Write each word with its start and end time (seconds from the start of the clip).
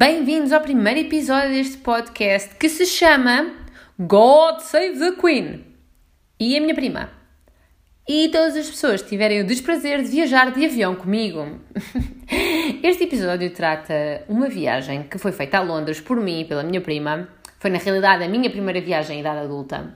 bem-vindos 0.00 0.50
ao 0.50 0.62
primeiro 0.62 1.00
episódio 1.00 1.50
deste 1.50 1.76
podcast 1.76 2.54
que 2.54 2.70
se 2.70 2.86
chama 2.86 3.54
God 3.98 4.60
Save 4.60 4.98
the 4.98 5.12
Queen 5.20 5.62
e 6.40 6.56
a 6.56 6.60
minha 6.62 6.74
prima. 6.74 7.10
E 8.08 8.30
todas 8.30 8.56
as 8.56 8.70
pessoas 8.70 9.02
que 9.02 9.10
tiverem 9.10 9.42
o 9.42 9.46
desprazer 9.46 10.02
de 10.02 10.08
viajar 10.08 10.52
de 10.52 10.64
avião 10.64 10.94
comigo. 10.94 11.60
Este 12.82 13.04
episódio 13.04 13.50
trata 13.50 14.24
uma 14.26 14.48
viagem 14.48 15.02
que 15.02 15.18
foi 15.18 15.32
feita 15.32 15.58
a 15.58 15.60
Londres 15.60 16.00
por 16.00 16.18
mim 16.18 16.40
e 16.40 16.44
pela 16.46 16.62
minha 16.62 16.80
prima. 16.80 17.28
Foi 17.58 17.68
na 17.68 17.76
realidade 17.76 18.24
a 18.24 18.28
minha 18.28 18.48
primeira 18.48 18.80
viagem 18.80 19.18
em 19.18 19.20
idade 19.20 19.40
adulta. 19.40 19.94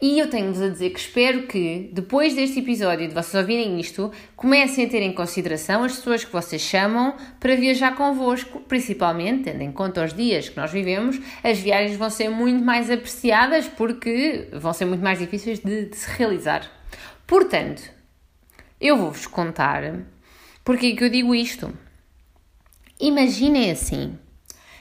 E 0.00 0.18
eu 0.18 0.28
tenho-vos 0.28 0.60
a 0.60 0.68
dizer 0.68 0.90
que 0.90 0.98
espero 0.98 1.46
que, 1.46 1.88
depois 1.90 2.34
deste 2.34 2.58
episódio, 2.58 3.08
de 3.08 3.14
vocês 3.14 3.34
ouvirem 3.34 3.80
isto, 3.80 4.12
comecem 4.36 4.84
a 4.84 4.88
ter 4.88 5.00
em 5.00 5.12
consideração 5.12 5.84
as 5.84 5.96
pessoas 5.96 6.22
que 6.22 6.32
vocês 6.32 6.60
chamam 6.60 7.16
para 7.40 7.56
viajar 7.56 7.96
convosco, 7.96 8.60
principalmente, 8.60 9.44
tendo 9.44 9.62
em 9.62 9.72
conta 9.72 10.04
os 10.04 10.12
dias 10.12 10.50
que 10.50 10.56
nós 10.56 10.70
vivemos, 10.70 11.18
as 11.42 11.58
viagens 11.58 11.96
vão 11.96 12.10
ser 12.10 12.28
muito 12.28 12.62
mais 12.62 12.90
apreciadas 12.90 13.68
porque 13.68 14.48
vão 14.52 14.74
ser 14.74 14.84
muito 14.84 15.02
mais 15.02 15.18
difíceis 15.18 15.60
de, 15.60 15.86
de 15.86 15.96
se 15.96 16.10
realizar. 16.10 16.70
Portanto, 17.26 17.82
eu 18.78 18.98
vou-vos 18.98 19.26
contar 19.26 19.82
porque 20.62 20.88
é 20.88 20.94
que 20.94 21.04
eu 21.04 21.08
digo 21.08 21.34
isto. 21.34 21.72
Imaginem 23.00 23.70
assim 23.70 24.18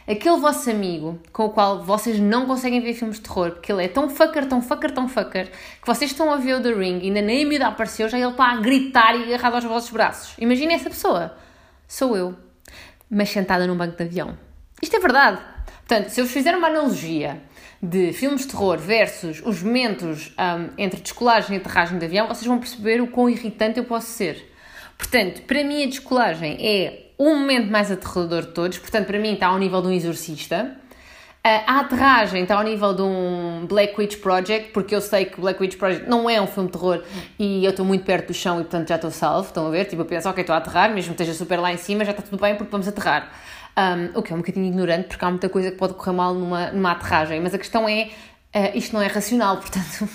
aquele 0.08 0.38
vosso 0.38 0.70
amigo 0.70 1.20
com 1.34 1.46
o 1.46 1.50
qual 1.50 1.84
vocês 1.84 2.20
não 2.20 2.46
conseguem 2.46 2.80
ver 2.80 2.94
filmes 2.94 3.18
de 3.18 3.24
terror, 3.24 3.52
porque 3.52 3.72
ele 3.72 3.84
é 3.84 3.88
tão 3.88 4.10
fucker, 4.10 4.48
tão 4.48 4.62
fucker, 4.62 4.92
tão 4.92 5.08
fucker, 5.08 5.50
que 5.82 5.88
vocês 5.88 6.12
estão 6.12 6.32
a 6.32 6.38
ver 6.38 6.56
o 6.56 6.62
The 6.62 6.74
Ring 6.74 7.00
e 7.00 7.08
ainda 7.08 7.22
nem 7.22 7.44
a 7.44 7.48
miúda 7.48 7.68
apareceu, 7.68 8.08
já 8.08 8.18
ele 8.18 8.30
está 8.30 8.52
a 8.52 8.58
gritar 8.58 9.16
e 9.16 9.34
agarrado 9.34 9.56
aos 9.56 9.64
vossos 9.64 9.90
braços. 9.90 10.36
Imaginem 10.38 10.76
essa 10.76 10.90
pessoa. 10.90 11.36
Sou 11.88 12.16
eu, 12.16 12.36
mas 13.10 13.30
sentada 13.30 13.66
num 13.68 13.76
banco 13.76 13.98
de 13.98 14.04
avião. 14.04 14.38
Isto 14.82 14.96
é 14.96 15.00
verdade. 15.00 15.42
Portanto, 15.88 16.10
se 16.10 16.20
eu 16.20 16.26
vos 16.26 16.34
fizer 16.34 16.56
uma 16.56 16.68
analogia 16.68 17.42
de 17.82 18.12
filmes 18.14 18.42
de 18.42 18.48
terror 18.48 18.78
versus 18.78 19.42
os 19.46 19.62
momentos 19.62 20.34
um, 20.40 20.70
entre 20.78 21.00
descolagem 21.00 21.56
e 21.56 21.60
aterragem 21.60 22.00
de 22.00 22.06
avião, 22.06 22.28
vocês 22.28 22.46
vão 22.46 22.58
perceber 22.60 23.02
o 23.02 23.08
quão 23.08 23.30
irritante 23.30 23.78
eu 23.78 23.86
posso 23.86 24.08
ser. 24.08 24.52
Portanto, 24.98 25.42
para 25.44 25.64
mim 25.64 25.84
a 25.84 25.88
descolagem 25.88 26.58
é 26.60 27.12
o 27.18 27.36
momento 27.36 27.72
mais 27.72 27.92
aterrador 27.92 28.42
de 28.42 28.52
todos, 28.52 28.78
portanto, 28.78 29.08
para 29.08 29.20
mim 29.20 29.34
está 29.34 29.48
ao 29.48 29.58
nível 29.58 29.82
de 29.82 29.88
um 29.88 29.92
exorcista. 29.92 30.76
A 31.48 31.82
aterragem 31.82 32.42
está 32.42 32.56
ao 32.56 32.64
nível 32.64 32.92
de 32.92 33.04
um 33.04 33.68
Black 33.68 33.94
Witch 34.02 34.18
Project, 34.18 34.72
porque 34.72 34.96
eu 34.96 35.00
sei 35.00 35.26
que 35.26 35.40
Black 35.40 35.62
Witch 35.62 35.78
Project 35.78 36.10
não 36.10 36.28
é 36.28 36.42
um 36.42 36.48
filme 36.48 36.72
de 36.72 36.76
terror 36.76 37.04
e 37.38 37.64
eu 37.64 37.70
estou 37.70 37.86
muito 37.86 38.04
perto 38.04 38.30
do 38.30 38.34
chão 38.34 38.60
e 38.60 38.64
portanto 38.64 38.88
já 38.88 38.96
estou 38.96 39.12
salvo. 39.12 39.50
Estão 39.50 39.68
a 39.68 39.70
ver? 39.70 39.86
Tipo, 39.86 40.02
eu 40.02 40.06
penso, 40.06 40.28
ok, 40.28 40.42
estou 40.42 40.56
a 40.56 40.58
aterrar, 40.58 40.92
mesmo 40.92 41.14
que 41.14 41.22
esteja 41.22 41.38
super 41.38 41.60
lá 41.60 41.72
em 41.72 41.78
cima, 41.78 42.04
já 42.04 42.12
está 42.12 42.24
tudo 42.24 42.42
bem 42.42 42.56
porque 42.56 42.72
vamos 42.72 42.88
aterrar. 42.88 43.32
Um, 43.78 44.18
o 44.18 44.24
que 44.24 44.34
é 44.34 44.36
um 44.36 44.40
bocadinho 44.40 44.66
ignorante 44.66 45.08
porque 45.08 45.24
há 45.24 45.30
muita 45.30 45.48
coisa 45.48 45.70
que 45.70 45.78
pode 45.78 45.94
correr 45.94 46.14
mal 46.14 46.34
numa, 46.34 46.72
numa 46.72 46.94
aterragem, 46.94 47.40
mas 47.42 47.54
a 47.54 47.60
questão 47.60 47.88
é, 47.88 48.10
uh, 48.56 48.78
isto 48.78 48.94
não 48.94 49.02
é 49.02 49.08
racional, 49.08 49.58
portanto. 49.62 50.10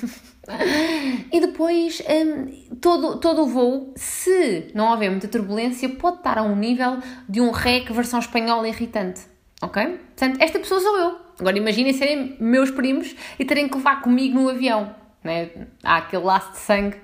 E 1.31 1.41
depois, 1.41 2.03
um, 2.09 2.77
todo, 2.77 3.19
todo 3.19 3.43
o 3.43 3.47
voo, 3.47 3.93
se 3.95 4.71
não 4.75 4.91
houver 4.91 5.11
muita 5.11 5.29
turbulência, 5.29 5.89
pode 5.91 6.17
estar 6.17 6.39
a 6.39 6.43
um 6.43 6.57
nível 6.57 6.99
de 7.29 7.41
um 7.41 7.51
REC 7.51 7.93
versão 7.93 8.19
espanhola 8.19 8.67
irritante. 8.67 9.21
Ok? 9.63 9.87
Portanto, 9.87 10.41
esta 10.41 10.59
pessoa 10.59 10.81
sou 10.81 10.99
eu. 10.99 11.19
Agora 11.39 11.57
imaginem 11.57 11.93
serem 11.93 12.37
meus 12.41 12.71
primos 12.71 13.15
e 13.39 13.45
terem 13.45 13.69
que 13.69 13.77
levar 13.77 14.03
comigo 14.03 14.41
no 14.41 14.49
avião. 14.49 14.95
Né? 15.23 15.51
Há 15.83 15.99
aquele 15.99 16.25
laço 16.25 16.53
de 16.53 16.59
sangue 16.59 16.97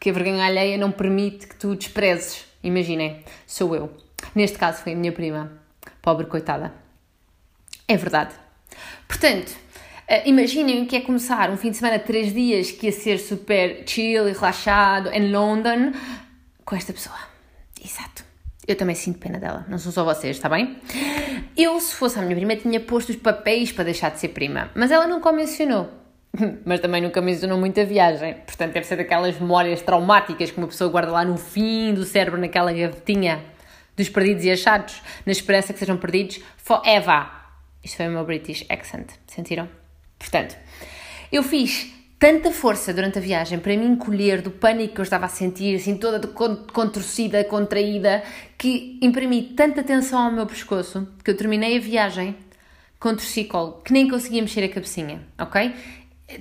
que 0.00 0.10
a 0.10 0.12
vergonha 0.12 0.44
alheia 0.44 0.78
não 0.78 0.90
permite 0.90 1.46
que 1.46 1.56
tu 1.56 1.76
desprezes. 1.76 2.46
Imaginem, 2.62 3.22
sou 3.46 3.74
eu. 3.74 3.92
Neste 4.34 4.58
caso 4.58 4.82
foi 4.82 4.92
a 4.94 4.96
minha 4.96 5.12
prima. 5.12 5.52
Pobre 6.02 6.26
coitada. 6.26 6.72
É 7.86 7.96
verdade. 7.96 8.34
Portanto, 9.06 9.54
imaginem 10.26 10.82
o 10.82 10.86
que 10.86 10.96
é 10.96 11.00
começar 11.00 11.50
um 11.50 11.56
fim 11.56 11.70
de 11.70 11.76
semana 11.76 11.98
de 11.98 12.04
três 12.04 12.32
dias 12.32 12.70
que 12.70 12.86
ia 12.86 12.92
ser 12.92 13.18
super 13.18 13.82
chill 13.86 14.28
e 14.28 14.32
relaxado 14.32 15.10
em 15.10 15.30
London 15.30 15.92
com 16.64 16.76
esta 16.76 16.92
pessoa. 16.92 17.18
Exato. 17.82 18.24
Eu 18.66 18.76
também 18.76 18.94
sinto 18.94 19.18
pena 19.18 19.38
dela, 19.38 19.64
não 19.68 19.78
são 19.78 19.90
só 19.90 20.04
vocês, 20.04 20.36
está 20.36 20.48
bem? 20.48 20.76
Eu, 21.56 21.80
se 21.80 21.94
fosse 21.94 22.18
a 22.18 22.22
minha 22.22 22.36
prima, 22.36 22.54
tinha 22.54 22.78
posto 22.78 23.08
os 23.08 23.16
papéis 23.16 23.72
para 23.72 23.84
deixar 23.84 24.10
de 24.10 24.20
ser 24.20 24.28
prima, 24.28 24.70
mas 24.74 24.90
ela 24.90 25.06
nunca 25.06 25.30
o 25.30 25.32
mencionou. 25.32 25.88
Mas 26.64 26.78
também 26.80 27.00
nunca 27.00 27.22
mencionou 27.22 27.58
muito 27.58 27.80
a 27.80 27.84
viagem, 27.84 28.34
portanto, 28.34 28.74
deve 28.74 28.86
ser 28.86 28.96
daquelas 28.96 29.40
memórias 29.40 29.80
traumáticas 29.80 30.50
que 30.50 30.58
uma 30.58 30.66
pessoa 30.66 30.90
guarda 30.90 31.10
lá 31.10 31.24
no 31.24 31.38
fim 31.38 31.94
do 31.94 32.04
cérebro, 32.04 32.38
naquela 32.38 32.70
gavetinha 32.70 33.42
dos 33.96 34.10
perdidos 34.10 34.44
e 34.44 34.50
achados, 34.50 35.02
na 35.24 35.32
esperança 35.32 35.72
que 35.72 35.78
sejam 35.78 35.96
perdidos 35.96 36.40
forever. 36.58 37.26
Isto 37.82 37.96
foi 37.96 38.08
o 38.08 38.10
meu 38.10 38.24
British 38.26 38.66
accent, 38.68 39.08
sentiram? 39.26 39.68
Portanto, 40.18 40.56
eu 41.30 41.42
fiz 41.42 41.92
tanta 42.18 42.50
força 42.50 42.92
durante 42.92 43.18
a 43.18 43.20
viagem 43.20 43.58
para 43.58 43.76
me 43.76 43.86
encolher 43.86 44.42
do 44.42 44.50
pânico 44.50 44.94
que 44.94 45.00
eu 45.00 45.04
estava 45.04 45.26
a 45.26 45.28
sentir, 45.28 45.76
assim, 45.76 45.96
toda 45.96 46.26
contorcida, 46.26 47.44
contraída, 47.44 48.22
que 48.56 48.98
imprimi 49.00 49.42
tanta 49.54 49.82
tensão 49.82 50.18
ao 50.18 50.32
meu 50.32 50.46
pescoço 50.46 51.08
que 51.22 51.30
eu 51.30 51.36
terminei 51.36 51.76
a 51.76 51.80
viagem 51.80 52.36
com 52.98 53.14
torcicolo, 53.14 53.80
que 53.84 53.92
nem 53.92 54.08
conseguia 54.08 54.42
mexer 54.42 54.64
a 54.64 54.68
cabecinha, 54.68 55.22
ok? 55.38 55.72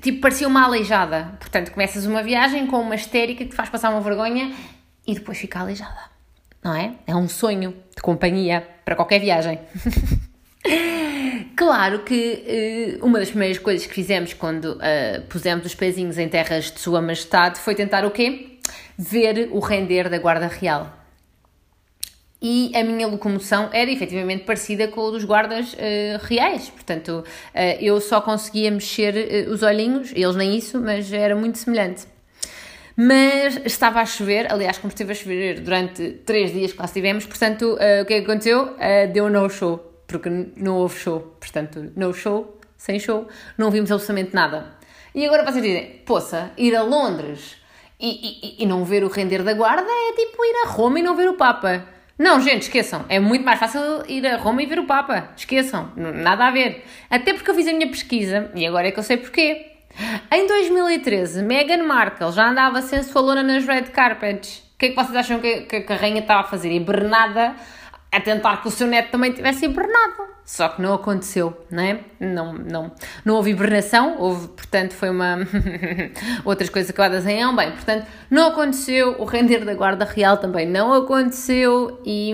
Tipo, 0.01 0.21
parecia 0.21 0.47
uma 0.47 0.63
aleijada. 0.63 1.38
Portanto, 1.39 1.71
começas 1.71 2.05
uma 2.05 2.23
viagem 2.23 2.65
com 2.65 2.81
uma 2.81 2.95
histérica 2.95 3.44
que 3.44 3.51
te 3.51 3.55
faz 3.55 3.69
passar 3.69 3.91
uma 3.91 4.01
vergonha 4.01 4.53
e 5.05 5.13
depois 5.13 5.38
fica 5.38 5.59
aleijada, 5.59 5.99
não 6.63 6.73
é? 6.73 6.95
É 7.05 7.15
um 7.15 7.29
sonho 7.29 7.75
de 7.95 8.01
companhia 8.01 8.67
para 8.83 8.95
qualquer 8.95 9.19
viagem. 9.19 9.59
Claro 11.57 12.03
que 12.03 13.00
uh, 13.01 13.06
uma 13.06 13.18
das 13.18 13.29
primeiras 13.29 13.57
coisas 13.57 13.88
que 13.88 13.94
fizemos 13.95 14.31
quando 14.31 14.73
uh, 14.73 15.23
pusemos 15.28 15.66
os 15.66 15.73
pezinhos 15.73 16.19
em 16.19 16.29
terras 16.29 16.69
de 16.69 16.79
Sua 16.79 17.01
Majestade 17.01 17.59
foi 17.59 17.73
tentar 17.73 18.06
o 18.06 18.12
quê? 18.12 18.59
Ver 18.95 19.50
o 19.51 19.57
render 19.57 20.07
da 20.07 20.19
Guarda 20.19 20.45
Real. 20.45 20.95
E 22.40 22.72
a 22.75 22.84
minha 22.84 23.07
locomoção 23.07 23.72
era 23.73 23.90
efetivamente 23.90 24.44
parecida 24.44 24.88
com 24.88 25.01
o 25.01 25.09
dos 25.09 25.25
guardas 25.25 25.73
uh, 25.73 26.23
reais, 26.25 26.69
portanto 26.69 27.23
eu 27.81 28.00
só 28.00 28.22
conseguia 28.22 28.69
mexer 28.69 29.47
os 29.50 29.63
olhinhos, 29.63 30.12
eles 30.13 30.35
nem 30.35 30.56
isso, 30.56 30.79
mas 30.79 31.12
era 31.12 31.35
muito 31.35 31.57
semelhante. 31.57 32.06
Mas 32.95 33.59
estava 33.66 34.00
a 34.00 34.06
chover, 34.06 34.51
aliás, 34.53 34.78
como 34.78 34.89
esteve 34.89 35.12
a 35.12 35.16
chover 35.16 35.59
durante 35.62 36.12
três 36.24 36.51
dias 36.53 36.72
que 36.72 36.78
lá 36.78 36.85
estivemos, 36.85 37.25
portanto, 37.25 37.74
o 37.74 38.06
que 38.06 38.13
é 38.13 38.22
que 38.22 38.25
aconteceu? 38.25 38.75
deu 39.12 39.28
no 39.29 39.50
show 39.50 39.86
porque 40.07 40.29
não 40.56 40.78
houve 40.78 40.97
show. 40.97 41.35
Portanto, 41.40 41.91
no 41.95 42.13
show, 42.13 42.59
sem 42.78 43.00
show, 43.00 43.28
não 43.57 43.69
vimos 43.69 43.91
absolutamente 43.91 44.34
nada. 44.34 44.78
E 45.13 45.25
agora 45.25 45.44
vocês 45.44 45.63
dizem, 45.63 46.01
poça, 46.06 46.51
ir 46.57 46.75
a 46.75 46.81
Londres 46.81 47.57
e, 48.00 48.59
e, 48.59 48.63
e 48.63 48.66
não 48.66 48.85
ver 48.85 49.03
o 49.03 49.09
render 49.09 49.44
da 49.44 49.53
guarda 49.53 49.90
é 49.90 50.13
tipo 50.13 50.44
ir 50.45 50.66
a 50.66 50.69
Roma 50.69 51.00
e 51.00 51.03
não 51.03 51.16
ver 51.16 51.28
o 51.28 51.34
Papa. 51.34 51.85
Não, 52.18 52.41
gente, 52.41 52.63
esqueçam. 52.63 53.06
É 53.09 53.19
muito 53.19 53.45
mais 53.45 53.59
fácil 53.59 54.03
ir 54.07 54.25
a 54.25 54.38
Roma 54.38 54.63
e 54.63 54.66
ver 54.66 54.79
o 54.79 54.85
Papa. 54.85 55.29
Esqueçam. 55.35 55.91
Nada 55.95 56.47
a 56.47 56.51
ver. 56.51 56.84
Até 57.09 57.34
porque 57.34 57.50
eu 57.50 57.56
fiz 57.56 57.68
a 57.68 57.74
minha 57.74 57.88
pesquisa 57.88 58.51
e 58.56 58.66
agora 58.66 58.88
é 58.88 58.91
que 58.91 59.00
eu 59.00 59.03
sei 59.03 59.18
porquê. 59.18 59.74
Em 60.31 60.47
2013, 60.47 61.44
Meghan 61.44 61.84
Markle 61.84 62.31
já 62.31 62.50
andava 62.50 62.81
sensualona 62.81 63.44
nas 63.44 63.66
red 63.66 63.84
carpets. 63.84 64.59
O 64.75 64.78
que 64.78 64.88
é 64.88 64.89
que 64.89 64.95
vocês 64.95 65.16
acham 65.16 65.39
que, 65.39 65.62
que 65.62 65.94
a 65.94 65.95
rainha 65.95 66.19
estava 66.19 66.41
a 66.41 66.44
fazer? 66.44 66.72
Hibernada 66.72 67.56
a 68.12 68.22
tentar 68.22 68.62
que 68.62 68.68
o 68.68 68.72
seu 68.72 68.88
neto 68.88 69.12
também 69.12 69.31
tivesse 69.31 69.66
hibernado. 69.66 70.28
Só 70.45 70.69
que 70.69 70.81
não 70.81 70.94
aconteceu, 70.94 71.66
não 71.69 71.84
é? 71.84 72.00
Não, 72.19 72.53
não, 72.53 72.91
não 73.25 73.35
houve 73.35 73.51
hibernação, 73.51 74.16
houve, 74.18 74.47
portanto, 74.47 74.94
foi 74.94 75.09
uma. 75.09 75.39
outras 76.45 76.69
coisas 76.69 76.89
acabadas 76.89 77.25
em 77.25 77.44
ão. 77.44 77.54
Bem, 77.54 77.71
portanto, 77.71 78.07
não 78.31 78.48
aconteceu. 78.48 79.18
O 79.19 79.25
render 79.25 79.65
da 79.65 79.74
Guarda 79.74 80.06
Real 80.06 80.38
também 80.38 80.65
não 80.65 80.94
aconteceu 80.94 82.01
e. 82.06 82.33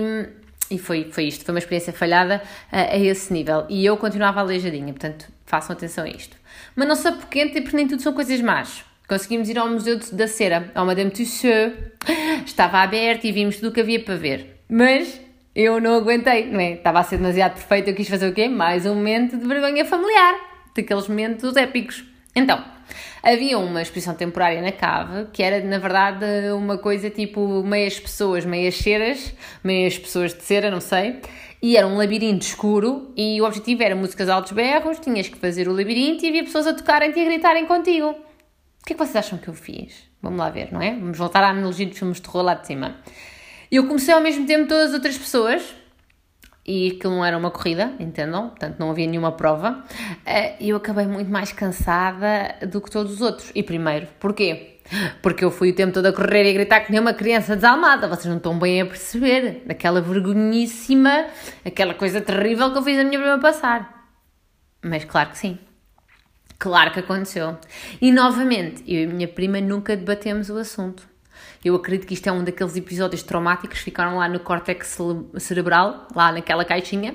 E 0.70 0.78
foi, 0.78 1.10
foi 1.10 1.24
isto, 1.24 1.44
foi 1.44 1.54
uma 1.54 1.58
experiência 1.58 1.92
falhada 1.92 2.40
a, 2.72 2.80
a 2.92 2.96
esse 2.96 3.32
nível. 3.32 3.66
E 3.68 3.84
eu 3.84 3.96
continuava 3.96 4.40
aleijadinha, 4.40 4.92
portanto, 4.92 5.26
façam 5.44 5.74
atenção 5.74 6.04
a 6.04 6.08
isto. 6.08 6.36
Mas 6.74 6.88
não 6.88 6.96
sabe 6.96 7.18
porque, 7.18 7.46
porque 7.60 7.76
nem 7.76 7.86
tudo 7.86 8.00
são 8.00 8.12
coisas 8.12 8.40
más. 8.40 8.84
Conseguimos 9.06 9.48
ir 9.48 9.58
ao 9.58 9.68
Museu 9.68 9.98
da 10.12 10.26
Cera, 10.26 10.70
ao 10.74 10.86
Madame 10.86 11.10
Tussauds, 11.10 11.74
estava 12.46 12.78
aberto 12.78 13.24
e 13.24 13.32
vimos 13.32 13.56
tudo 13.56 13.68
o 13.68 13.72
que 13.72 13.80
havia 13.80 14.02
para 14.02 14.16
ver. 14.16 14.62
Mas 14.68 15.20
eu 15.54 15.80
não 15.80 15.94
aguentei, 15.94 16.50
não 16.50 16.58
é? 16.58 16.72
Estava 16.72 16.98
a 16.98 17.04
ser 17.04 17.18
demasiado 17.18 17.54
perfeito, 17.54 17.90
eu 17.90 17.94
quis 17.94 18.08
fazer 18.08 18.28
o 18.28 18.34
quê? 18.34 18.48
Mais 18.48 18.84
um 18.86 18.94
momento 18.94 19.36
de 19.36 19.46
vergonha 19.46 19.84
familiar, 19.84 20.34
daqueles 20.74 21.06
momentos 21.06 21.56
épicos. 21.56 22.04
Então, 22.34 22.62
havia 23.22 23.56
uma 23.58 23.80
exposição 23.80 24.14
temporária 24.14 24.60
na 24.60 24.72
cave 24.72 25.28
que 25.32 25.42
era, 25.42 25.64
na 25.64 25.78
verdade, 25.78 26.24
uma 26.52 26.76
coisa 26.78 27.08
tipo 27.08 27.62
meias 27.62 28.00
pessoas, 28.00 28.44
meias 28.44 28.76
ceras, 28.76 29.32
meias 29.62 29.96
pessoas 29.96 30.34
de 30.34 30.42
cera, 30.42 30.70
não 30.70 30.80
sei, 30.80 31.20
e 31.62 31.76
era 31.76 31.86
um 31.86 31.96
labirinto 31.96 32.44
escuro 32.44 33.12
e 33.16 33.40
o 33.40 33.44
objetivo 33.44 33.82
era 33.82 33.94
músicas 33.94 34.28
altos 34.28 34.52
berros, 34.52 34.98
tinhas 34.98 35.28
que 35.28 35.38
fazer 35.38 35.68
o 35.68 35.72
labirinto 35.72 36.24
e 36.24 36.28
havia 36.28 36.42
pessoas 36.42 36.66
a 36.66 36.74
tocarem-te 36.74 37.18
e 37.20 37.22
a 37.22 37.24
gritarem 37.26 37.66
contigo. 37.66 38.08
O 38.08 38.86
que 38.86 38.92
é 38.92 38.96
que 38.96 39.02
vocês 39.02 39.16
acham 39.16 39.38
que 39.38 39.48
eu 39.48 39.54
fiz? 39.54 40.10
Vamos 40.20 40.38
lá 40.38 40.50
ver, 40.50 40.72
não 40.72 40.82
é? 40.82 40.90
Vamos 40.90 41.16
voltar 41.16 41.42
à 41.44 41.50
analogia 41.50 41.86
dos 41.86 41.98
filmes 41.98 42.16
de 42.16 42.22
terror 42.24 42.42
lá 42.42 42.54
de 42.54 42.66
cima. 42.66 42.96
Eu 43.74 43.88
comecei 43.88 44.14
ao 44.14 44.20
mesmo 44.20 44.46
tempo 44.46 44.68
todas 44.68 44.90
as 44.90 44.94
outras 44.94 45.18
pessoas 45.18 45.74
e 46.64 46.92
aquilo 46.92 47.12
não 47.12 47.24
era 47.24 47.36
uma 47.36 47.50
corrida, 47.50 47.92
entendam? 47.98 48.50
Portanto, 48.50 48.78
não 48.78 48.88
havia 48.88 49.04
nenhuma 49.04 49.32
prova. 49.32 49.82
Eh, 50.24 50.54
e 50.60 50.68
eu 50.68 50.76
acabei 50.76 51.08
muito 51.08 51.28
mais 51.28 51.50
cansada 51.50 52.54
do 52.68 52.80
que 52.80 52.88
todos 52.88 53.14
os 53.14 53.20
outros. 53.20 53.50
E 53.52 53.64
primeiro, 53.64 54.06
porquê? 54.20 54.78
Porque 55.20 55.44
eu 55.44 55.50
fui 55.50 55.72
o 55.72 55.74
tempo 55.74 55.92
todo 55.92 56.06
a 56.06 56.12
correr 56.12 56.44
e 56.44 56.50
a 56.50 56.52
gritar 56.52 56.82
que 56.82 56.92
nem 56.92 57.00
uma 57.00 57.14
criança 57.14 57.56
desalmada. 57.56 58.06
Vocês 58.06 58.26
não 58.26 58.36
estão 58.36 58.56
bem 58.56 58.80
a 58.80 58.86
perceber. 58.86 59.64
Aquela 59.68 60.00
vergonhíssima, 60.00 61.26
aquela 61.64 61.94
coisa 61.94 62.20
terrível 62.20 62.70
que 62.70 62.78
eu 62.78 62.82
fiz 62.82 62.96
a 62.96 63.02
minha 63.02 63.18
prima 63.18 63.40
passar. 63.40 64.08
Mas 64.84 65.04
claro 65.04 65.30
que 65.30 65.38
sim. 65.38 65.58
Claro 66.60 66.92
que 66.92 67.00
aconteceu. 67.00 67.58
E 68.00 68.12
novamente, 68.12 68.84
eu 68.86 69.00
e 69.00 69.04
a 69.04 69.08
minha 69.08 69.26
prima 69.26 69.60
nunca 69.60 69.96
debatemos 69.96 70.48
o 70.48 70.58
assunto. 70.58 71.12
Eu 71.64 71.74
acredito 71.76 72.06
que 72.06 72.12
isto 72.12 72.26
é 72.26 72.32
um 72.32 72.44
daqueles 72.44 72.76
episódios 72.76 73.22
traumáticos 73.22 73.78
que 73.78 73.84
ficaram 73.84 74.18
lá 74.18 74.28
no 74.28 74.38
córtex 74.38 74.98
cerebral, 75.38 76.06
lá 76.14 76.30
naquela 76.30 76.62
caixinha, 76.62 77.14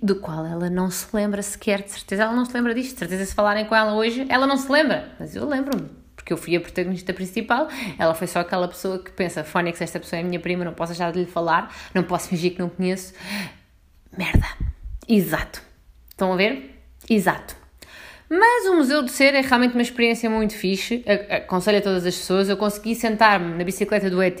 do 0.00 0.14
qual 0.16 0.46
ela 0.46 0.70
não 0.70 0.90
se 0.90 1.08
lembra 1.12 1.42
sequer, 1.42 1.82
de 1.82 1.90
certeza 1.90 2.22
ela 2.22 2.32
não 2.32 2.44
se 2.44 2.54
lembra 2.54 2.72
disto, 2.72 2.92
de 2.92 2.98
certeza 3.00 3.24
se 3.24 3.34
falarem 3.34 3.64
com 3.64 3.74
ela 3.74 3.94
hoje, 3.94 4.26
ela 4.28 4.46
não 4.46 4.56
se 4.56 4.70
lembra, 4.70 5.12
mas 5.18 5.34
eu 5.34 5.44
lembro-me, 5.44 5.90
porque 6.14 6.32
eu 6.32 6.36
fui 6.36 6.54
a 6.54 6.60
protagonista 6.60 7.12
principal, 7.12 7.66
ela 7.98 8.14
foi 8.14 8.28
só 8.28 8.40
aquela 8.40 8.68
pessoa 8.68 9.00
que 9.00 9.10
pensa, 9.10 9.42
Fónix, 9.42 9.80
esta 9.80 9.98
pessoa 9.98 10.20
é 10.20 10.22
minha 10.22 10.38
prima, 10.38 10.64
não 10.64 10.72
posso 10.72 10.92
deixar 10.92 11.10
de 11.10 11.18
lhe 11.18 11.26
falar, 11.26 11.74
não 11.92 12.04
posso 12.04 12.28
fingir 12.28 12.52
que 12.52 12.60
não 12.60 12.68
conheço. 12.68 13.12
Merda. 14.16 14.46
Exato. 15.08 15.60
Estão 16.08 16.32
a 16.32 16.36
ver? 16.36 16.80
Exato. 17.10 17.63
Mas 18.28 18.66
o 18.66 18.76
Museu 18.76 19.02
do 19.02 19.10
Ser 19.10 19.34
é 19.34 19.42
realmente 19.42 19.74
uma 19.74 19.82
experiência 19.82 20.30
muito 20.30 20.54
fixe, 20.54 21.04
aconselho 21.28 21.78
a 21.78 21.82
todas 21.82 22.06
as 22.06 22.16
pessoas. 22.16 22.48
Eu 22.48 22.56
consegui 22.56 22.94
sentar-me 22.94 23.54
na 23.54 23.64
bicicleta 23.64 24.08
do 24.08 24.22
ET, 24.22 24.40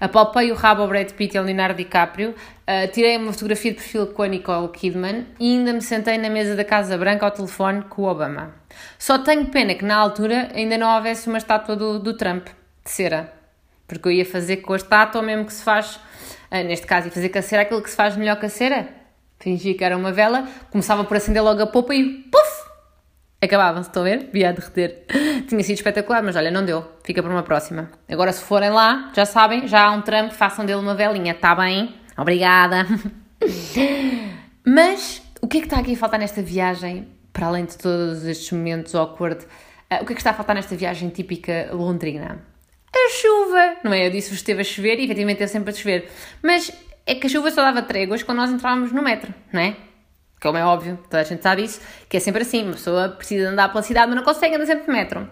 apalpei 0.00 0.52
o 0.52 0.54
rabo 0.54 0.82
ao 0.82 0.88
Brad 0.88 1.10
Pitt 1.10 1.34
e 1.34 1.38
ao 1.38 1.44
Leonardo 1.44 1.76
DiCaprio, 1.76 2.30
uh, 2.30 2.92
tirei 2.92 3.16
uma 3.16 3.32
fotografia 3.32 3.72
de 3.72 3.78
perfil 3.78 4.06
com 4.08 4.22
a 4.22 4.28
Nicole 4.28 4.68
Kidman 4.68 5.26
e 5.40 5.56
ainda 5.56 5.72
me 5.72 5.82
sentei 5.82 6.16
na 6.16 6.30
mesa 6.30 6.54
da 6.54 6.64
Casa 6.64 6.96
Branca 6.96 7.26
ao 7.26 7.32
telefone 7.32 7.82
com 7.88 8.02
o 8.02 8.08
Obama. 8.08 8.54
Só 8.98 9.18
tenho 9.18 9.46
pena 9.46 9.74
que 9.74 9.84
na 9.84 9.96
altura 9.96 10.50
ainda 10.54 10.78
não 10.78 10.94
houvesse 10.94 11.28
uma 11.28 11.38
estátua 11.38 11.74
do, 11.74 11.98
do 11.98 12.16
Trump, 12.16 12.46
de 12.84 12.90
cera, 12.90 13.32
porque 13.88 14.06
eu 14.08 14.12
ia 14.12 14.24
fazer 14.24 14.58
com 14.58 14.74
a 14.74 14.76
estátua 14.76 15.22
mesmo 15.22 15.44
que 15.44 15.52
se 15.52 15.64
faz, 15.64 15.96
uh, 15.96 16.64
neste 16.64 16.86
caso, 16.86 17.08
ia 17.08 17.12
fazer 17.12 17.30
com 17.30 17.38
a 17.38 17.42
cera 17.42 17.62
aquilo 17.62 17.82
que 17.82 17.90
se 17.90 17.96
faz 17.96 18.16
melhor 18.16 18.38
que 18.38 18.46
a 18.46 18.50
cera. 18.50 18.88
Fingia 19.40 19.74
que 19.76 19.84
era 19.84 19.96
uma 19.96 20.12
vela, 20.12 20.48
começava 20.70 21.04
por 21.04 21.16
acender 21.16 21.42
logo 21.42 21.62
a 21.62 21.66
popa 21.66 21.94
e 21.94 22.04
puf! 22.04 22.47
Acabava-se, 23.40 23.88
estão 23.88 24.02
a 24.02 24.04
ver? 24.04 24.30
Via 24.32 24.48
a 24.48 24.52
derreter. 24.52 25.04
Tinha 25.46 25.62
sido 25.62 25.76
espetacular, 25.76 26.22
mas 26.24 26.34
olha, 26.34 26.50
não 26.50 26.64
deu. 26.64 26.84
Fica 27.04 27.22
para 27.22 27.30
uma 27.30 27.44
próxima. 27.44 27.88
Agora, 28.08 28.32
se 28.32 28.42
forem 28.42 28.70
lá, 28.70 29.12
já 29.14 29.24
sabem, 29.24 29.68
já 29.68 29.84
há 29.84 29.92
um 29.92 30.02
trampo, 30.02 30.34
façam 30.34 30.66
dele 30.66 30.80
uma 30.80 30.94
velinha, 30.94 31.32
está 31.32 31.54
bem? 31.54 31.94
Obrigada. 32.16 32.84
mas, 34.66 35.22
o 35.40 35.46
que 35.46 35.58
é 35.58 35.60
que 35.60 35.66
está 35.66 35.78
aqui 35.78 35.94
a 35.94 35.96
faltar 35.96 36.18
nesta 36.18 36.42
viagem, 36.42 37.06
para 37.32 37.46
além 37.46 37.64
de 37.64 37.78
todos 37.78 38.24
estes 38.24 38.50
momentos 38.50 38.92
awkward? 38.96 39.44
Uh, 39.44 40.02
o 40.02 40.06
que 40.06 40.12
é 40.12 40.14
que 40.16 40.20
está 40.20 40.30
a 40.30 40.34
faltar 40.34 40.56
nesta 40.56 40.74
viagem 40.74 41.08
típica 41.08 41.70
londrina? 41.72 42.44
A 42.92 43.10
chuva, 43.10 43.76
não 43.84 43.92
é? 43.92 44.08
Eu 44.08 44.10
disse 44.10 44.30
que 44.30 44.34
esteve 44.34 44.62
a 44.62 44.64
chover 44.64 44.98
e 44.98 45.04
efetivamente 45.04 45.44
é 45.44 45.46
sempre 45.46 45.70
a 45.70 45.74
chover. 45.74 46.10
Mas 46.42 46.72
é 47.06 47.14
que 47.14 47.28
a 47.28 47.30
chuva 47.30 47.52
só 47.52 47.62
dava 47.62 47.82
tréguas 47.82 48.24
quando 48.24 48.38
nós 48.38 48.50
entrávamos 48.50 48.90
no 48.90 49.00
metro, 49.00 49.32
não 49.52 49.60
é? 49.60 49.76
Como 50.40 50.56
é 50.56 50.64
óbvio, 50.64 50.98
toda 51.04 51.20
a 51.20 51.24
gente 51.24 51.42
sabe 51.42 51.64
isso, 51.64 51.80
que 52.08 52.16
é 52.16 52.20
sempre 52.20 52.42
assim, 52.42 52.62
uma 52.62 52.72
pessoa 52.72 53.08
precisa 53.08 53.50
andar 53.50 53.68
pela 53.70 53.82
cidade, 53.82 54.06
mas 54.06 54.16
não 54.16 54.24
consegue 54.24 54.54
andar 54.54 54.66
sempre 54.66 54.86
de 54.86 54.92
metro. 54.92 55.28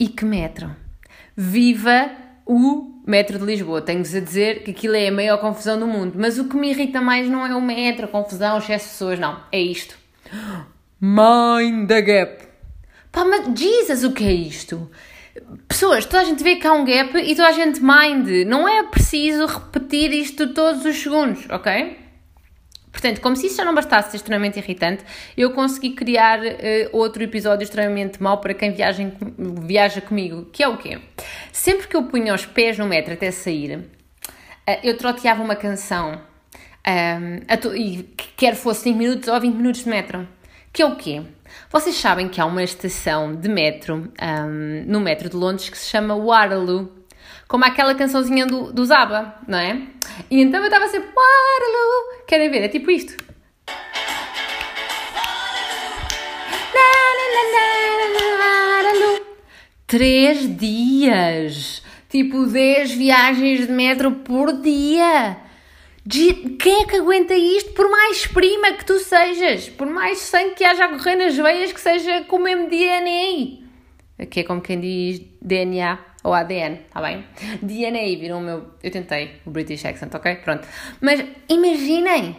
E 0.00 0.08
que 0.08 0.24
metro? 0.24 0.74
Viva 1.36 2.10
o 2.46 3.02
metro 3.06 3.38
de 3.38 3.44
Lisboa. 3.44 3.82
Tenho-vos 3.82 4.14
a 4.14 4.20
dizer 4.20 4.62
que 4.62 4.70
aquilo 4.70 4.94
é 4.94 5.08
a 5.08 5.12
maior 5.12 5.38
confusão 5.38 5.78
do 5.78 5.86
mundo. 5.86 6.14
Mas 6.16 6.38
o 6.38 6.48
que 6.48 6.56
me 6.56 6.70
irrita 6.70 7.00
mais 7.00 7.28
não 7.28 7.46
é 7.46 7.54
o 7.54 7.60
metro, 7.60 8.04
a 8.04 8.08
confusão, 8.08 8.58
excesso 8.58 8.84
de 8.84 8.90
pessoas, 8.92 9.18
não. 9.18 9.40
É 9.50 9.60
isto. 9.60 9.96
Mind 11.00 11.88
the 11.88 12.00
gap. 12.02 12.48
Pá, 13.10 13.24
mas 13.24 13.58
Jesus, 13.58 14.04
o 14.04 14.12
que 14.12 14.24
é 14.24 14.32
isto? 14.32 14.90
Pessoas, 15.66 16.04
toda 16.04 16.22
a 16.22 16.24
gente 16.24 16.42
vê 16.42 16.56
que 16.56 16.66
há 16.66 16.72
um 16.72 16.84
gap 16.84 17.16
e 17.16 17.34
toda 17.34 17.48
a 17.48 17.52
gente 17.52 17.80
mind. 17.82 18.46
Não 18.46 18.68
é 18.68 18.82
preciso 18.84 19.46
repetir 19.46 20.12
isto 20.12 20.52
todos 20.52 20.84
os 20.84 20.96
segundos, 20.96 21.46
ok? 21.50 22.07
Portanto, 22.90 23.20
como 23.20 23.36
se 23.36 23.46
isso 23.46 23.56
já 23.56 23.64
não 23.64 23.74
bastasse 23.74 24.10
ser 24.10 24.16
extremamente 24.16 24.58
irritante, 24.58 25.04
eu 25.36 25.52
consegui 25.52 25.90
criar 25.90 26.40
uh, 26.40 26.48
outro 26.92 27.22
episódio 27.22 27.64
extremamente 27.64 28.22
mau 28.22 28.38
para 28.38 28.54
quem 28.54 28.72
viaja, 28.72 29.10
viaja 29.38 30.00
comigo, 30.00 30.46
que 30.52 30.62
é 30.62 30.68
o 30.68 30.76
quê? 30.76 30.98
Sempre 31.52 31.86
que 31.86 31.96
eu 31.96 32.04
punha 32.04 32.34
os 32.34 32.46
pés 32.46 32.78
no 32.78 32.86
metro 32.86 33.14
até 33.14 33.30
sair, 33.30 33.78
uh, 33.78 34.78
eu 34.82 34.96
troteava 34.96 35.42
uma 35.42 35.56
canção, 35.56 36.20
um, 36.86 37.74
e 37.74 38.02
quer 38.36 38.54
fosse 38.54 38.84
5 38.84 38.98
minutos 38.98 39.28
ou 39.28 39.40
20 39.40 39.54
minutos 39.54 39.84
de 39.84 39.90
metro, 39.90 40.26
que 40.72 40.82
é 40.82 40.86
o 40.86 40.96
quê? 40.96 41.22
Vocês 41.70 41.96
sabem 41.96 42.28
que 42.28 42.40
há 42.40 42.46
uma 42.46 42.62
estação 42.62 43.34
de 43.34 43.48
metro 43.48 44.10
um, 44.20 44.84
no 44.86 45.00
metro 45.00 45.28
de 45.28 45.36
Londres 45.36 45.68
que 45.68 45.76
se 45.76 45.90
chama 45.90 46.16
Waterloo, 46.16 46.97
como 47.48 47.64
aquela 47.64 47.94
cançãozinha 47.94 48.46
do, 48.46 48.70
do 48.70 48.84
Zaba, 48.84 49.34
não 49.48 49.58
é? 49.58 49.80
E 50.30 50.40
então 50.40 50.60
eu 50.60 50.66
estava 50.66 50.86
sempre 50.86 51.08
Waterloo. 51.08 52.26
Querem 52.26 52.50
ver? 52.50 52.64
É 52.64 52.68
tipo 52.68 52.90
isto. 52.90 53.16
Três 59.86 60.58
dias. 60.58 61.82
Tipo 62.10 62.46
10 62.46 62.92
viagens 62.92 63.66
de 63.66 63.72
metro 63.72 64.12
por 64.12 64.60
dia. 64.60 65.38
Quem 66.58 66.82
é 66.82 66.86
que 66.86 66.96
aguenta 66.96 67.34
isto? 67.34 67.72
Por 67.72 67.90
mais 67.90 68.26
prima 68.26 68.72
que 68.72 68.84
tu 68.84 68.98
sejas, 68.98 69.68
por 69.70 69.86
mais 69.86 70.18
sangue 70.18 70.54
que 70.54 70.64
haja 70.64 70.84
a 70.84 70.88
correr 70.88 71.16
nas 71.16 71.36
veias, 71.36 71.72
que 71.72 71.80
seja 71.80 72.22
com 72.24 72.36
o 72.36 72.42
mesmo 72.42 72.68
DNA. 72.68 73.66
Que 74.30 74.40
é 74.40 74.44
como 74.44 74.60
quem 74.60 74.80
diz 74.80 75.20
DNA 75.40 75.98
ou 76.28 76.34
ADN, 76.34 76.80
está 76.86 77.00
bem? 77.00 77.24
DNA, 77.62 78.18
viram 78.18 78.38
o 78.38 78.40
meu. 78.40 78.66
Eu 78.82 78.90
tentei 78.90 79.40
o 79.44 79.50
British 79.50 79.84
accent, 79.84 80.14
ok? 80.14 80.36
Pronto. 80.36 80.66
Mas 81.00 81.24
imaginem! 81.48 82.36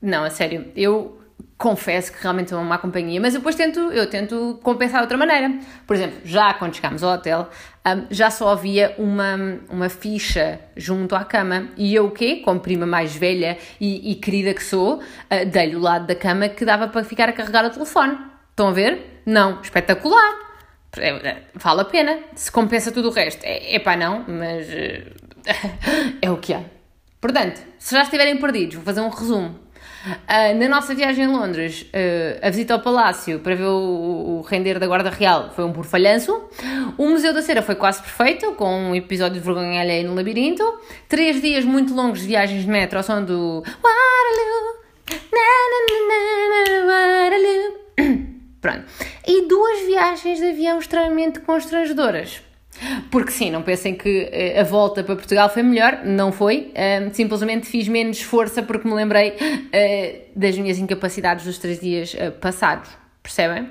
Não, 0.00 0.24
a 0.24 0.30
sério, 0.30 0.66
eu 0.76 1.18
confesso 1.56 2.12
que 2.12 2.22
realmente 2.22 2.50
sou 2.50 2.58
uma 2.58 2.64
má 2.64 2.78
companhia, 2.78 3.20
mas 3.20 3.34
depois 3.34 3.56
tento, 3.56 3.80
eu 3.80 4.08
tento 4.08 4.60
compensar 4.62 5.00
de 5.00 5.04
outra 5.04 5.18
maneira. 5.18 5.58
Por 5.86 5.96
exemplo, 5.96 6.18
já 6.24 6.54
quando 6.54 6.74
chegámos 6.74 7.02
ao 7.02 7.14
hotel, 7.14 7.48
um, 7.84 8.06
já 8.10 8.30
só 8.30 8.50
havia 8.50 8.94
uma, 8.96 9.58
uma 9.68 9.88
ficha 9.88 10.60
junto 10.76 11.16
à 11.16 11.24
cama 11.24 11.68
e 11.76 11.94
eu 11.94 12.06
o 12.06 12.10
quê? 12.12 12.42
Como 12.44 12.60
prima 12.60 12.86
mais 12.86 13.14
velha 13.16 13.58
e, 13.80 14.12
e 14.12 14.14
querida 14.14 14.54
que 14.54 14.62
sou, 14.62 14.98
uh, 14.98 15.50
dei-lhe 15.50 15.74
o 15.74 15.80
lado 15.80 16.06
da 16.06 16.14
cama 16.14 16.48
que 16.48 16.64
dava 16.64 16.86
para 16.86 17.02
ficar 17.02 17.28
a 17.28 17.32
carregar 17.32 17.64
o 17.64 17.70
telefone. 17.70 18.16
Estão 18.50 18.68
a 18.68 18.72
ver? 18.72 19.22
Não, 19.26 19.60
espetacular! 19.60 20.47
É, 20.96 21.08
é, 21.08 21.42
vale 21.54 21.82
a 21.82 21.84
pena, 21.84 22.18
se 22.34 22.50
compensa 22.50 22.90
tudo 22.90 23.08
o 23.08 23.12
resto. 23.12 23.44
É, 23.44 23.74
é 23.74 23.78
pá, 23.78 23.96
não, 23.96 24.24
mas 24.26 24.66
é 26.22 26.30
o 26.30 26.36
que 26.36 26.54
há. 26.54 26.62
Portanto, 27.20 27.60
se 27.78 27.94
já 27.94 28.02
estiverem 28.02 28.36
perdidos, 28.36 28.76
vou 28.76 28.84
fazer 28.84 29.00
um 29.00 29.08
resumo. 29.08 29.68
Uh, 30.06 30.56
na 30.56 30.68
nossa 30.68 30.94
viagem 30.94 31.24
em 31.24 31.28
Londres, 31.28 31.82
uh, 31.82 32.46
a 32.46 32.50
visita 32.50 32.72
ao 32.72 32.80
Palácio 32.80 33.40
para 33.40 33.54
ver 33.56 33.64
o, 33.64 34.38
o 34.38 34.40
render 34.42 34.78
da 34.78 34.86
Guarda 34.86 35.10
Real 35.10 35.50
foi 35.54 35.64
um 35.64 35.72
porfalhanço. 35.72 36.48
O 36.96 37.08
Museu 37.08 37.34
da 37.34 37.42
Cera 37.42 37.62
foi 37.62 37.74
quase 37.74 38.00
perfeito, 38.00 38.52
com 38.52 38.90
um 38.90 38.94
episódio 38.94 39.40
de 39.40 39.44
vergonha 39.44 39.80
alheia 39.80 40.06
no 40.06 40.14
labirinto. 40.14 40.62
Três 41.08 41.42
dias 41.42 41.64
muito 41.64 41.94
longos 41.94 42.20
de 42.20 42.28
viagens 42.28 42.62
de 42.62 42.70
metro 42.70 42.98
ao 42.98 43.02
som 43.02 43.24
do 43.24 43.62
Waterloo, 43.62 44.76
na, 45.32 45.48
na, 46.08 46.16
na, 46.78 46.86
Waterloo. 46.86 47.77
Pronto. 48.60 48.84
E 49.26 49.46
duas 49.46 49.86
viagens 49.86 50.38
de 50.38 50.46
avião 50.46 50.78
extremamente 50.78 51.40
constrangedoras. 51.40 52.42
Porque 53.10 53.32
sim, 53.32 53.50
não 53.50 53.62
pensem 53.62 53.94
que 53.94 54.28
eh, 54.30 54.60
a 54.60 54.64
volta 54.64 55.02
para 55.02 55.16
Portugal 55.16 55.48
foi 55.48 55.62
melhor, 55.62 56.00
não 56.04 56.30
foi. 56.30 56.72
Simplesmente 57.12 57.66
fiz 57.66 57.88
menos 57.88 58.22
força 58.22 58.62
porque 58.62 58.86
me 58.86 58.94
lembrei 58.94 59.30
uh, 59.30 60.38
das 60.38 60.56
minhas 60.56 60.78
incapacidades 60.78 61.44
dos 61.44 61.58
três 61.58 61.80
dias 61.80 62.14
uh, 62.14 62.30
passados, 62.40 62.88
percebem? 63.22 63.68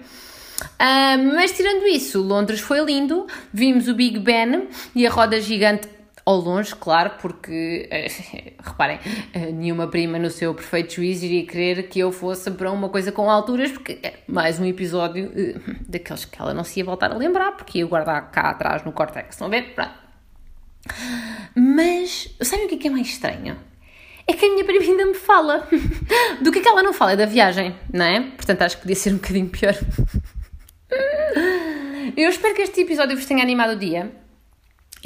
Mas 1.36 1.52
tirando 1.52 1.86
isso, 1.86 2.20
Londres 2.20 2.60
foi 2.60 2.84
lindo, 2.84 3.28
vimos 3.54 3.88
o 3.88 3.94
Big 3.94 4.18
Ben 4.20 4.68
e 4.96 5.06
a 5.06 5.10
roda 5.10 5.40
gigante 5.40 5.88
ao 6.28 6.42
longe, 6.42 6.76
claro, 6.76 7.12
porque, 7.22 7.88
eh, 7.90 8.08
reparem, 8.62 9.00
eh, 9.34 9.50
nenhuma 9.50 9.88
prima 9.88 10.20
no 10.20 10.30
seu 10.30 10.54
perfeito 10.54 10.96
juízo 10.96 11.24
iria 11.24 11.48
querer 11.48 11.84
que 11.84 12.00
eu 12.00 12.12
fosse 12.12 12.52
para 12.52 12.70
uma 12.70 12.90
coisa 12.90 13.14
com 13.14 13.32
alturas, 13.32 13.72
porque 13.72 13.98
é 14.04 14.16
mais 14.28 14.60
um 14.60 14.66
episódio 14.66 15.32
eh, 15.34 15.56
daqueles 15.88 16.26
que 16.26 16.42
ela 16.42 16.54
não 16.54 16.66
se 16.66 16.82
ia 16.82 16.86
voltar 16.86 17.14
a 17.14 17.16
lembrar, 17.16 17.54
porque 17.54 17.78
ia 17.80 17.86
guardar 17.86 18.30
cá 18.30 18.50
atrás 18.50 18.84
no 18.84 18.92
córtex, 18.92 19.36
estão 19.36 19.48
a 19.48 19.50
ver? 19.50 19.74
Pronto. 19.74 19.94
Mas, 21.56 22.36
sabem 22.42 22.66
o 22.66 22.68
que 22.68 22.76
é, 22.76 22.78
que 22.78 22.88
é 22.90 22.92
mais 22.92 23.08
estranho? 23.08 23.56
É 24.28 24.34
que 24.34 24.46
a 24.48 24.50
minha 24.50 24.66
prima 24.66 24.84
ainda 24.84 25.06
me 25.06 25.14
fala. 25.14 25.66
Do 26.44 26.52
que 26.52 26.60
é 26.60 26.62
que 26.62 26.68
ela 26.68 26.84
não 26.84 26.92
fala? 26.92 27.14
É 27.14 27.16
da 27.16 27.26
viagem, 27.26 27.74
não 27.94 28.04
é? 28.04 28.20
Portanto, 28.32 28.64
acho 28.64 28.76
que 28.76 28.82
podia 28.82 28.98
ser 28.98 29.12
um 29.12 29.16
bocadinho 29.16 29.48
pior. 29.48 29.74
Eu 32.18 32.30
espero 32.30 32.54
que 32.54 32.64
este 32.64 32.82
episódio 32.82 33.16
vos 33.16 33.26
tenha 33.26 33.42
animado 33.42 33.72
o 33.72 33.76
dia 33.78 34.12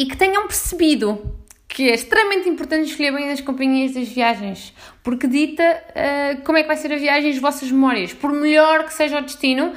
e 0.01 0.05
que 0.08 0.17
tenham 0.17 0.48
percebido 0.48 1.38
que 1.67 1.89
é 1.89 1.93
extremamente 1.93 2.50
importante 2.50 2.89
escolher 2.89 3.13
bem 3.13 3.31
as 3.31 3.39
companhias 3.39 3.93
das 3.93 4.08
viagens, 4.08 4.74
porque 5.03 5.27
dita 5.27 5.63
uh, 5.63 6.41
como 6.41 6.58
é 6.58 6.63
que 6.63 6.67
vai 6.67 6.75
ser 6.75 6.91
a 6.91 6.98
viagem 6.98 7.29
e 7.29 7.34
as 7.34 7.39
vossas 7.39 7.72
memórias. 7.72 8.12
Por 8.12 8.34
melhor 8.34 8.84
que 8.84 8.93
seja 8.93 9.20
o 9.20 9.22
destino, 9.22 9.74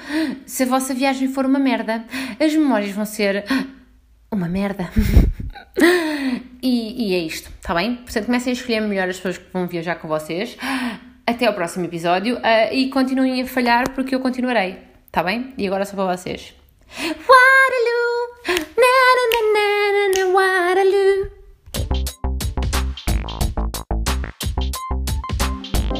se 0.47 0.63
a 0.63 0.67
vossa 0.67 0.95
viagem 0.95 1.29
for 1.29 1.45
uma 1.45 1.59
merda, 1.59 2.03
as 2.41 2.55
memórias 2.55 2.91
vão 2.93 3.05
ser 3.05 3.45
uma 4.33 4.49
merda. 4.49 4.91
e, 6.63 7.11
e, 7.11 7.15
é 7.15 7.19
isto, 7.19 7.51
está 7.61 7.75
bem? 7.75 7.97
Portanto, 7.97 8.25
comecem 8.25 8.51
a 8.51 8.55
escolher 8.55 8.81
melhor 8.81 9.09
as 9.09 9.17
pessoas 9.17 9.37
que 9.37 9.53
vão 9.53 9.69
viajar 9.69 9.97
com 9.97 10.09
vocês. 10.09 10.57
Até 11.27 11.47
ao 11.47 11.53
próximo 11.53 11.85
episódio 11.85 12.39
uh, 12.39 12.73
e 12.73 12.89
continuem 12.89 13.43
a 13.43 13.47
falhar 13.47 13.91
porque 13.91 14.15
eu 14.15 14.21
continuarei, 14.21 14.79
está 15.07 15.23
bem? 15.23 15.53
E 15.59 15.67
agora 15.67 15.85
só 15.85 15.95
para 15.95 16.17
vocês. 16.17 16.55